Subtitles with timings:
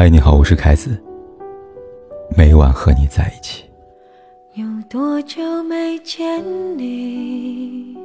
[0.00, 0.96] 嗨，你好，我是凯子。
[2.36, 3.64] 每晚和你在一起。
[4.54, 6.40] 有多久没见
[6.78, 7.98] 你？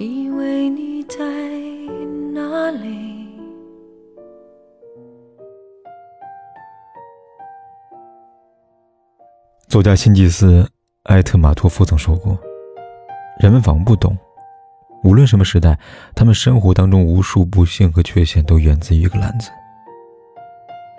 [0.00, 1.22] 以为你在
[2.32, 3.28] 哪里？
[9.68, 10.64] 作家辛吉斯·
[11.04, 12.36] 埃特马托夫曾说过
[13.38, 14.18] ：“人们仿佛不懂。”
[15.02, 15.78] 无论什么时代，
[16.14, 19.50] 他们生活当中无数不幸和缺陷都源自于一个“懒”字。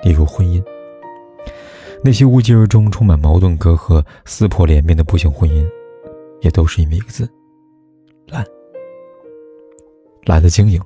[0.04, 0.64] 例如婚姻，
[2.04, 5.64] 那些无疾而终、充满矛盾隔阂、撕破脸面的不幸婚姻，
[6.42, 7.30] 也都是因为一个字——
[8.28, 8.44] 懒。
[10.26, 10.82] 懒得经营。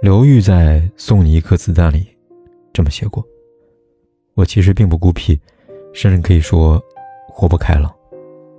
[0.00, 2.06] 刘玉在《送你一颗子弹》里
[2.72, 3.24] 这么写过
[4.34, 5.38] ：“我其实并不孤僻，
[5.92, 6.82] 甚至可以说
[7.28, 7.92] 活泼开朗，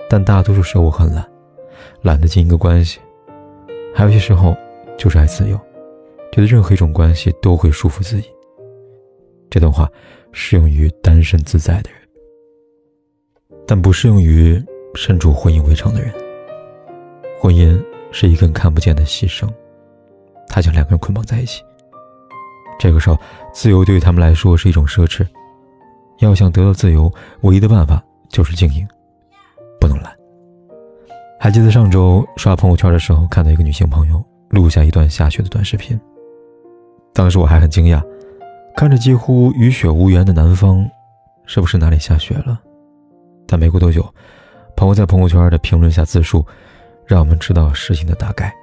[0.09, 1.29] 但大多数时候我很懒，
[2.01, 2.99] 懒得经营个关系。”
[3.93, 4.55] 还有些时候，
[4.98, 5.57] 就是爱自由，
[6.31, 8.29] 觉得任何一种关系都会束缚自己。
[9.49, 9.90] 这段话
[10.32, 11.99] 适用于单身自在的人，
[13.67, 14.63] 但不适用于
[14.95, 16.13] 身处婚姻围城的人。
[17.40, 19.49] 婚姻是一根看不见的牺牲，
[20.48, 21.63] 它将两个人捆绑在一起。
[22.77, 23.17] 这个时候，
[23.54, 25.26] 自由对于他们来说是一种奢侈。
[26.20, 28.87] 要想得到自由，唯一的办法就是经营，
[29.79, 30.18] 不能懒。
[31.41, 35.98] 还记得上周刷朋友圈的时候，看到一个女性朋友录下一段下雪的短视频。
[37.13, 38.04] 当时我还很惊讶，
[38.76, 40.85] 看着几乎与雪无缘的南方，
[41.45, 42.60] 是不是哪里下雪了？
[43.48, 44.05] 但没过多久，
[44.76, 46.45] 朋友在朋友圈的评论下自述，
[47.05, 48.54] 让我们知道事情的大概。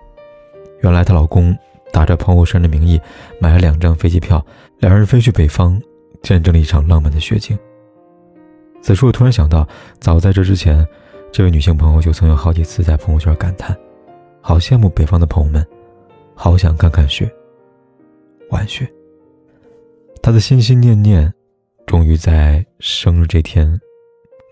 [0.82, 1.56] 原来她老公
[1.94, 3.00] 打着朋友生日的名义
[3.40, 4.44] 买了两张飞机票，
[4.80, 5.80] 两人飞去北方，
[6.22, 7.58] 见证了一场浪漫的雪景。
[8.82, 9.66] 此处突然想到，
[9.98, 10.86] 早在这之前。
[11.36, 13.76] 这位女性朋友就曾有好几次在朋友圈感叹
[14.40, 15.62] ：“好羡慕北方的朋友们，
[16.34, 17.30] 好想看看雪，
[18.48, 18.90] 晚雪。”
[20.22, 21.30] 她的心心念念，
[21.84, 23.78] 终于在生日这天，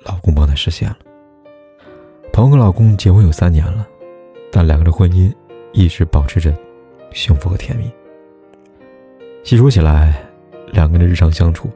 [0.05, 0.99] 老公帮她实现了。
[2.35, 3.89] 朋友和老公结婚有三年了，
[4.53, 5.33] 但两个人的婚姻
[5.73, 6.55] 一直保持着
[7.15, 7.91] 幸福和甜蜜。
[9.43, 10.23] 细说起来，
[10.71, 11.71] 两个人的日常相处，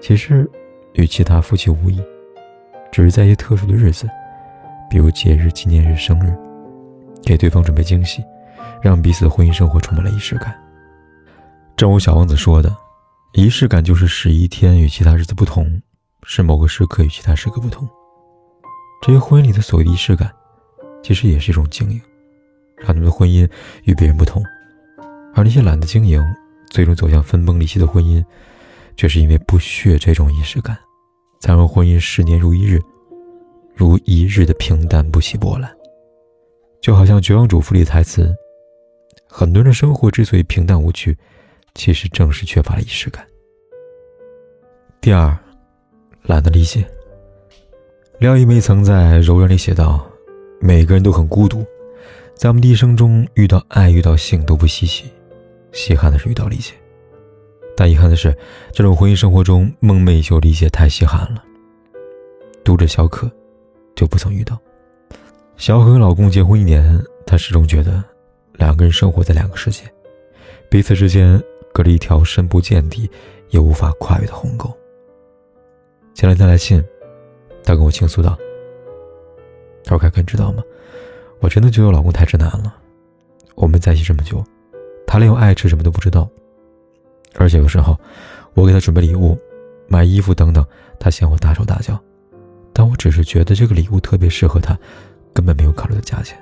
[0.00, 0.48] 其实
[0.92, 2.00] 与其他夫妻无异，
[2.92, 4.08] 只是在一些特殊的日子。
[4.88, 6.34] 比如节日、纪念日、生日，
[7.22, 8.24] 给对方准备惊喜，
[8.80, 10.54] 让彼此的婚姻生活充满了仪式感。
[11.76, 12.74] 正如小王子说的
[13.34, 15.80] ：“仪式感就是使一天与其他日子不同，
[16.22, 17.86] 使某个时刻与其他时刻不同。”
[19.02, 20.32] 这些婚姻里的所谓仪式感，
[21.02, 22.00] 其实也是一种经营，
[22.78, 23.48] 让你们的婚姻
[23.84, 24.42] 与别人不同。
[25.34, 26.24] 而那些懒得经营、
[26.70, 28.24] 最终走向分崩离析的婚姻，
[28.96, 30.74] 却是因为不屑这种仪式感，
[31.40, 32.80] 才让婚姻十年如一日。
[33.76, 35.70] 如一日的平淡不起波澜，
[36.80, 38.34] 就好像《绝望主妇》里的台词
[39.28, 41.14] ：“很多人的生活之所以平淡无趣，
[41.74, 43.22] 其实正是缺乏了仪式感。”
[44.98, 45.36] 第二，
[46.22, 46.88] 懒得理解。
[48.18, 50.10] 廖一梅曾在《柔软》里写道
[50.58, 51.62] ：“每个人都很孤独，
[52.34, 55.04] 在我们的一生中，遇到爱、遇到性都不稀奇，
[55.72, 56.72] 稀罕的是遇到理解。
[57.76, 58.34] 但遗憾的是，
[58.72, 61.44] 这种婚姻生活中梦寐以求理解太稀罕了。”
[62.64, 63.30] 读者小可。
[63.96, 64.56] 就不曾遇到。
[65.56, 68.04] 小可和老公结婚一年，她始终觉得
[68.52, 69.82] 两个人生活在两个世界，
[70.70, 71.42] 彼此之间
[71.72, 73.10] 隔着一条深不见底
[73.48, 74.70] 也无法跨越的鸿沟。
[76.14, 76.84] 前两天来信，
[77.64, 78.38] 她跟我倾诉道
[79.82, 80.62] ：“他说凯哥，你知道吗？
[81.40, 82.76] 我真的觉得我老公太直男了。
[83.54, 84.44] 我们在一起这么久，
[85.06, 86.28] 他连我爱吃什么都不知道，
[87.36, 87.98] 而且有时候
[88.52, 89.38] 我给他准备礼物、
[89.88, 90.62] 买衣服等等，
[91.00, 91.98] 他嫌我大手大脚。”
[92.78, 94.78] 但我只是觉得这个礼物特别适合他，
[95.32, 96.36] 根本没有考虑到价钱。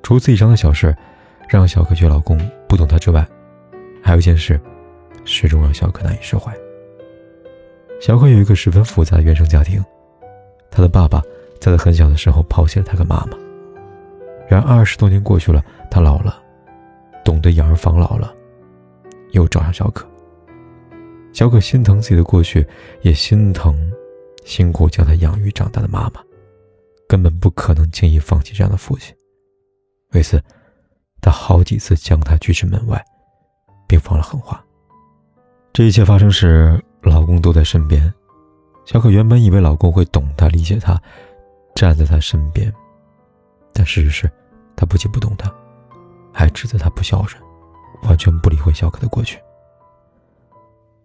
[0.00, 0.96] 除此以上的小事，
[1.48, 2.38] 让小可觉得老公
[2.68, 3.26] 不懂她之外，
[4.00, 4.60] 还有一件事，
[5.24, 6.56] 始终让小可难以释怀。
[8.00, 9.84] 小可有一个十分复杂的原生家庭，
[10.70, 11.20] 她的爸爸
[11.60, 13.36] 在她很小的时候抛弃了她跟妈妈。
[14.48, 16.40] 然而二十多年过去了，她老了，
[17.24, 18.32] 懂得养儿防老了，
[19.32, 20.06] 又找上小可。
[21.32, 22.64] 小可心疼自己的过去，
[23.02, 23.76] 也心疼。
[24.44, 26.22] 辛苦将他养育长大的妈妈，
[27.08, 29.14] 根本不可能轻易放弃这样的父亲。
[30.12, 30.42] 为此，
[31.20, 33.04] 他好几次将他拒之门外，
[33.86, 34.64] 并放了狠话。
[35.72, 38.12] 这一切发生时，老公都在身边。
[38.84, 41.00] 小可原本以为老公会懂她、理解她，
[41.76, 42.72] 站在她身边，
[43.72, 44.28] 但事实是，
[44.74, 45.54] 他不仅不懂她，
[46.32, 47.40] 还指责她不孝顺，
[48.02, 49.38] 完全不理会小可的过去。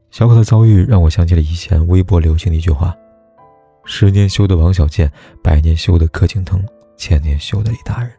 [0.10, 2.96] 小可的遭遇让我想起了以前微博流行的一句话。
[3.86, 5.10] 十年修的王小贱，
[5.44, 6.64] 百年修的柯景腾，
[6.98, 8.12] 千年修的李大人。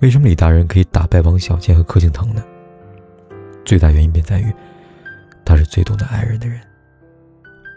[0.00, 2.42] 为什么李大人可以打败王小贱和柯景腾呢？
[3.64, 4.52] 最大原因便在于，
[5.44, 6.60] 他是最懂得爱人的人。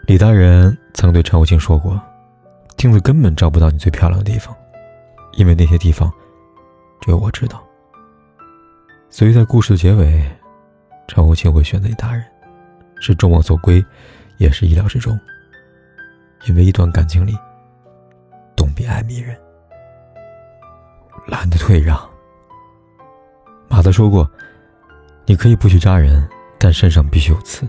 [0.06, 2.00] 李大人曾对陈武清说过
[2.76, 4.56] ：“镜子根本照不到你最漂亮的地方，
[5.34, 6.10] 因为那些地方，
[7.00, 7.62] 只有我知道。”
[9.10, 10.24] 所以在故事的结尾，
[11.06, 12.24] 陈武清会选择李大人，
[12.98, 13.84] 是众望所归，
[14.38, 15.18] 也是意料之中。
[16.44, 17.36] 因为一段感情里，
[18.54, 19.36] 懂比爱迷人，
[21.26, 21.98] 懒得退让。
[23.68, 24.30] 马德说过
[25.26, 26.28] ：“你可以不去扎人，
[26.58, 27.66] 但身上必须有刺。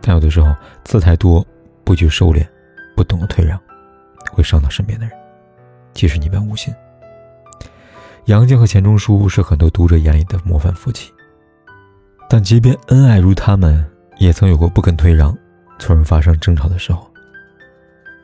[0.00, 0.52] 但有的时候，
[0.84, 1.46] 刺太多，
[1.84, 2.44] 不去收敛，
[2.96, 3.60] 不懂得退让，
[4.32, 5.16] 会伤到身边的人，
[5.92, 6.74] 即使你万无心。”
[8.26, 11.12] 杨绛和钱钟书是很多读者眼里的模范夫妻，
[12.28, 13.88] 但即便恩爱如他们，
[14.18, 15.36] 也曾有过不肯退让，
[15.78, 17.11] 从而发生争吵的时候。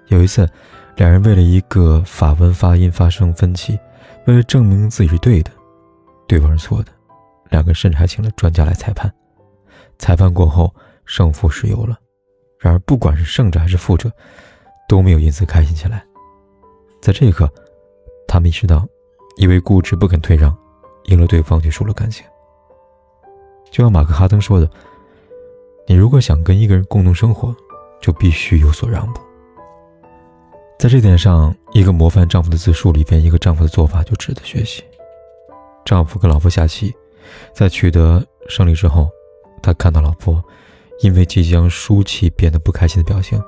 [0.08, 0.48] 有一次，
[0.96, 3.78] 两人为了一个法文发音发生分歧，
[4.26, 5.50] 为了证明自己是对的，
[6.26, 6.92] 对方是错的，
[7.50, 9.12] 两个甚至还请了专家来裁判。
[9.98, 10.74] 裁判过后，
[11.04, 11.96] 胜负是有了，
[12.58, 14.10] 然而不管是胜者还是负者，
[14.88, 16.04] 都没有因此开心起来。
[17.00, 17.50] 在这一刻，
[18.26, 18.86] 他们意识到。
[19.40, 20.52] 因为固执不肯退让，
[21.04, 22.26] 赢了对方却输了感情。
[23.70, 24.68] 就像马克·哈登说的
[25.86, 27.54] ：“你如果想跟一个人共同生活，
[28.02, 29.20] 就必须有所让步。”
[30.78, 34.84] 在这点上，一个模范丈夫的自述里边，一个丈夫的做法就值得学习。
[35.84, 36.94] 丈夫跟老婆下棋，
[37.52, 39.08] 在取得胜利之后，
[39.60, 40.42] 他看到老婆
[41.00, 43.42] 因为即将输棋变得不开心的表情，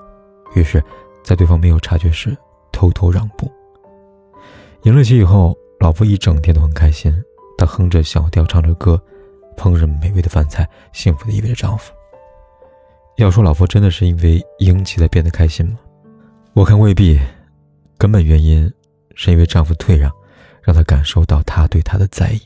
[0.56, 0.82] 于是，
[1.22, 2.36] 在对方没有察觉时
[2.72, 3.50] 偷偷让步。
[4.82, 5.56] 赢了棋以后。
[5.80, 7.10] 老婆一整天都很开心，
[7.56, 9.02] 她哼着小调，唱着歌，
[9.56, 11.90] 烹饪美味的饭菜，幸福的依偎着丈夫。
[13.16, 15.78] 要说老婆真的是因为赢棋才变得开心吗？
[16.52, 17.18] 我看未必，
[17.96, 18.70] 根本原因
[19.14, 20.12] 是因为丈夫退让，
[20.62, 22.40] 让她感受到他对她的在意，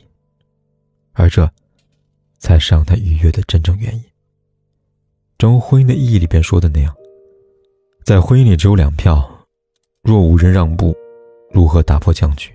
[1.14, 1.50] 而这，
[2.38, 4.04] 才是让她愉悦的真正原因。
[5.38, 6.94] 正如婚姻的意义里边说的那样，
[8.04, 9.26] 在婚姻里只有两票，
[10.02, 10.94] 若无人让步，
[11.50, 12.52] 如何打破僵局？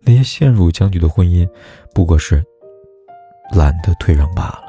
[0.00, 1.48] 那些陷入僵局的婚姻，
[1.94, 2.44] 不过是
[3.52, 4.64] 懒得退让罢了。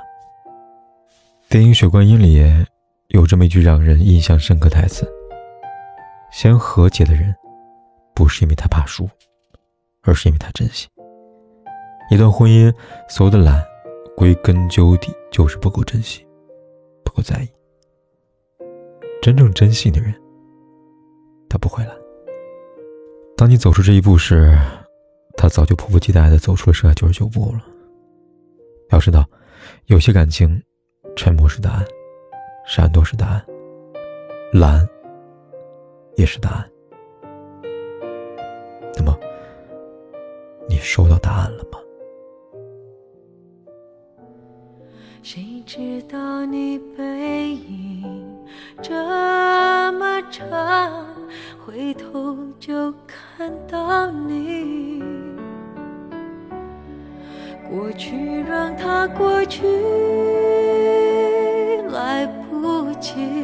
[1.50, 2.66] 电影《血观音》里
[3.10, 5.06] 有这么一句让人印象深刻台词
[6.35, 7.33] ：“先和解的人，
[8.13, 9.09] 不是因为他怕输，
[10.01, 10.85] 而是因为他珍惜。
[12.11, 12.69] 一段婚姻，
[13.07, 13.63] 所有的懒，
[14.17, 16.27] 归根究底就是不够珍惜，
[17.05, 17.47] 不够在意。
[19.21, 20.13] 真正珍惜的人，
[21.47, 21.95] 他不会懒。
[23.38, 24.53] 当你走出这一步时，
[25.38, 27.63] 他早就迫不及待的走出了剩下九十九步了。
[28.89, 29.25] 要知道，
[29.85, 30.61] 有些感情，
[31.15, 31.85] 沉默是答案，
[32.67, 33.45] 闪躲是答案，
[34.51, 34.85] 懒
[36.15, 36.69] 也是答案。
[38.95, 39.17] 那么，
[40.69, 41.79] 你收到答案了吗？
[45.21, 48.25] 谁知道你背影
[48.81, 48.94] 这
[49.94, 51.06] 么长，
[51.65, 55.03] 回头就看到你。
[57.67, 59.65] 过去让它过去，
[61.89, 63.44] 来不及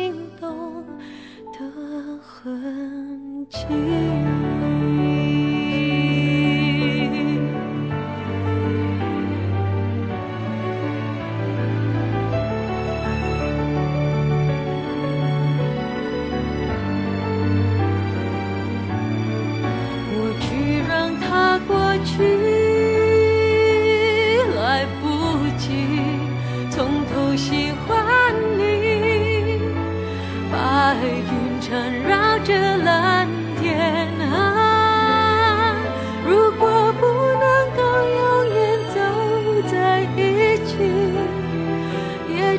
[3.71, 4.10] 你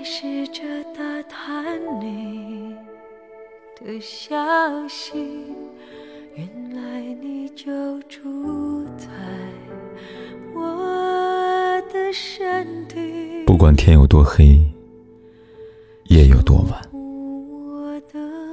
[0.00, 0.62] 还试着
[0.96, 2.74] 打探你
[3.78, 4.34] 的消
[4.88, 5.12] 息，
[6.34, 9.06] 原来你就住在
[10.54, 13.44] 我的身体。
[13.44, 14.58] 不管天有多黑，
[16.04, 16.80] 夜有多晚，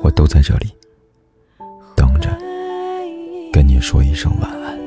[0.03, 0.67] 我都在这里
[1.95, 2.27] 等着
[3.53, 4.77] 跟你说一声晚安。